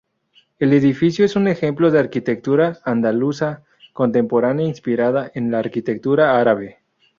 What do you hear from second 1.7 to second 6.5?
de arquitectura andaluza contemporánea inspirada en la arquitectura